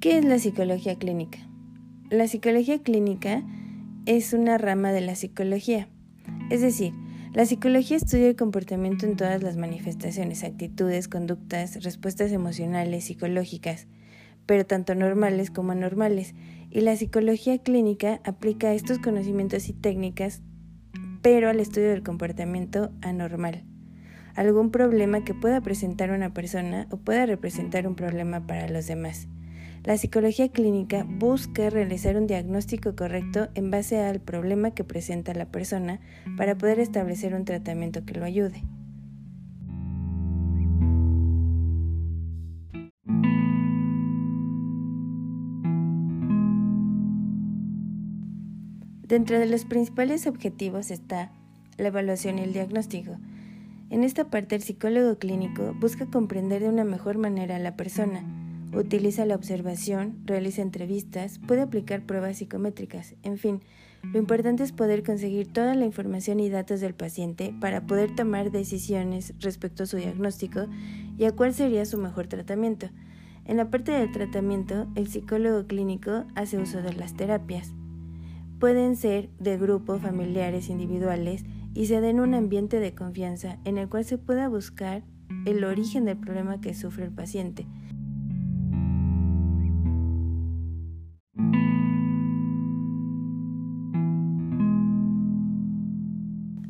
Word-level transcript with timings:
¿Qué 0.00 0.16
es 0.16 0.24
la 0.24 0.38
psicología 0.38 0.96
clínica? 0.96 1.38
La 2.08 2.26
psicología 2.26 2.78
clínica 2.82 3.42
es 4.06 4.32
una 4.32 4.56
rama 4.56 4.92
de 4.92 5.02
la 5.02 5.14
psicología. 5.14 5.90
Es 6.48 6.62
decir, 6.62 6.94
la 7.34 7.44
psicología 7.44 7.98
estudia 7.98 8.28
el 8.28 8.34
comportamiento 8.34 9.04
en 9.04 9.16
todas 9.16 9.42
las 9.42 9.58
manifestaciones, 9.58 10.42
actitudes, 10.42 11.06
conductas, 11.06 11.84
respuestas 11.84 12.32
emocionales, 12.32 13.04
psicológicas, 13.04 13.88
pero 14.46 14.64
tanto 14.64 14.94
normales 14.94 15.50
como 15.50 15.72
anormales. 15.72 16.34
Y 16.70 16.80
la 16.80 16.96
psicología 16.96 17.58
clínica 17.58 18.22
aplica 18.24 18.72
estos 18.72 19.00
conocimientos 19.00 19.68
y 19.68 19.74
técnicas, 19.74 20.40
pero 21.20 21.50
al 21.50 21.60
estudio 21.60 21.90
del 21.90 22.02
comportamiento 22.02 22.90
anormal. 23.02 23.64
Algún 24.34 24.70
problema 24.70 25.24
que 25.24 25.34
pueda 25.34 25.60
presentar 25.60 26.10
una 26.10 26.32
persona 26.32 26.86
o 26.90 26.96
pueda 26.96 27.26
representar 27.26 27.86
un 27.86 27.96
problema 27.96 28.46
para 28.46 28.66
los 28.66 28.86
demás. 28.86 29.28
La 29.82 29.96
psicología 29.96 30.50
clínica 30.50 31.06
busca 31.08 31.70
realizar 31.70 32.16
un 32.16 32.26
diagnóstico 32.26 32.94
correcto 32.94 33.48
en 33.54 33.70
base 33.70 33.98
al 33.98 34.20
problema 34.20 34.72
que 34.72 34.84
presenta 34.84 35.32
la 35.32 35.46
persona 35.46 36.00
para 36.36 36.58
poder 36.58 36.78
establecer 36.78 37.34
un 37.34 37.46
tratamiento 37.46 38.04
que 38.04 38.18
lo 38.18 38.26
ayude. 38.26 38.62
Dentro 49.08 49.40
de 49.40 49.46
los 49.46 49.64
principales 49.64 50.26
objetivos 50.26 50.90
está 50.90 51.32
la 51.78 51.88
evaluación 51.88 52.38
y 52.38 52.42
el 52.42 52.52
diagnóstico. 52.52 53.16
En 53.88 54.04
esta 54.04 54.30
parte 54.30 54.54
el 54.54 54.62
psicólogo 54.62 55.18
clínico 55.18 55.74
busca 55.80 56.06
comprender 56.06 56.62
de 56.62 56.68
una 56.68 56.84
mejor 56.84 57.16
manera 57.18 57.56
a 57.56 57.58
la 57.58 57.74
persona, 57.74 58.39
Utiliza 58.72 59.26
la 59.26 59.34
observación, 59.34 60.18
realiza 60.24 60.62
entrevistas, 60.62 61.40
puede 61.46 61.62
aplicar 61.62 62.06
pruebas 62.06 62.38
psicométricas, 62.38 63.16
en 63.22 63.36
fin, 63.36 63.60
lo 64.02 64.18
importante 64.18 64.62
es 64.62 64.72
poder 64.72 65.02
conseguir 65.02 65.52
toda 65.52 65.74
la 65.74 65.84
información 65.84 66.40
y 66.40 66.48
datos 66.48 66.80
del 66.80 66.94
paciente 66.94 67.54
para 67.60 67.86
poder 67.86 68.14
tomar 68.14 68.50
decisiones 68.50 69.34
respecto 69.40 69.82
a 69.82 69.86
su 69.86 69.98
diagnóstico 69.98 70.66
y 71.18 71.24
a 71.24 71.32
cuál 71.32 71.52
sería 71.52 71.84
su 71.84 71.98
mejor 71.98 72.26
tratamiento. 72.26 72.88
En 73.44 73.56
la 73.56 73.70
parte 73.70 73.92
del 73.92 74.10
tratamiento, 74.10 74.86
el 74.94 75.08
psicólogo 75.08 75.66
clínico 75.66 76.24
hace 76.34 76.58
uso 76.58 76.82
de 76.82 76.94
las 76.94 77.14
terapias. 77.14 77.72
Pueden 78.58 78.96
ser 78.96 79.30
de 79.38 79.58
grupo, 79.58 79.98
familiares, 79.98 80.70
individuales 80.70 81.44
y 81.74 81.86
se 81.86 82.00
den 82.00 82.20
un 82.20 82.34
ambiente 82.34 82.80
de 82.80 82.94
confianza 82.94 83.58
en 83.64 83.78
el 83.78 83.88
cual 83.88 84.04
se 84.04 84.18
pueda 84.18 84.48
buscar 84.48 85.02
el 85.44 85.62
origen 85.64 86.04
del 86.04 86.16
problema 86.16 86.60
que 86.60 86.74
sufre 86.74 87.04
el 87.04 87.12
paciente 87.12 87.66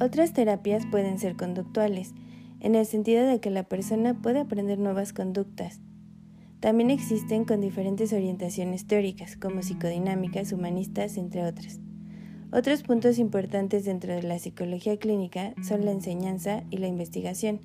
Otras 0.00 0.32
terapias 0.32 0.86
pueden 0.86 1.20
ser 1.20 1.36
conductuales, 1.36 2.14
en 2.58 2.74
el 2.74 2.84
sentido 2.84 3.24
de 3.26 3.38
que 3.38 3.50
la 3.50 3.62
persona 3.62 4.20
puede 4.20 4.40
aprender 4.40 4.76
nuevas 4.76 5.12
conductas. 5.12 5.80
También 6.58 6.90
existen 6.90 7.44
con 7.44 7.60
diferentes 7.60 8.12
orientaciones 8.12 8.88
teóricas, 8.88 9.36
como 9.36 9.62
psicodinámicas, 9.62 10.50
humanistas, 10.50 11.16
entre 11.16 11.44
otras. 11.44 11.78
Otros 12.50 12.82
puntos 12.82 13.20
importantes 13.20 13.84
dentro 13.84 14.12
de 14.12 14.24
la 14.24 14.40
psicología 14.40 14.96
clínica 14.96 15.54
son 15.62 15.84
la 15.84 15.92
enseñanza 15.92 16.64
y 16.70 16.78
la 16.78 16.88
investigación. 16.88 17.60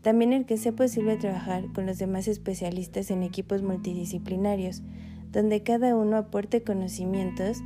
También 0.00 0.32
el 0.32 0.46
que 0.46 0.56
sea 0.56 0.72
posible 0.72 1.18
trabajar 1.18 1.70
con 1.74 1.84
los 1.84 1.98
demás 1.98 2.28
especialistas 2.28 3.10
en 3.10 3.22
equipos 3.22 3.62
multidisciplinarios, 3.62 4.82
donde 5.30 5.62
cada 5.62 5.96
uno 5.96 6.16
aporte 6.16 6.62
conocimientos 6.62 7.58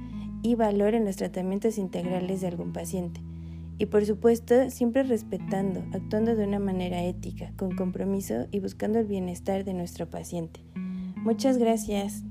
y 0.43 0.57
valor 0.57 0.95
en 0.95 1.05
los 1.05 1.17
tratamientos 1.17 1.79
integrales 1.79 2.41
de 2.41 2.49
algún 2.49 2.73
paciente 2.73 3.21
y 3.79 3.87
por 3.87 4.07
supuesto, 4.07 4.71
siempre 4.71 5.03
respetando, 5.03 5.85
actuando 5.93 6.35
de 6.35 6.47
una 6.47 6.59
manera 6.59 7.03
ética, 7.05 7.53
con 7.57 7.77
compromiso 7.77 8.47
y 8.51 8.61
buscando 8.61 8.99
el 8.99 9.07
bienestar 9.07 9.65
de 9.65 9.75
nuestro 9.75 10.09
paciente. 10.09 10.61
Muchas 11.17 11.59
gracias. 11.59 12.23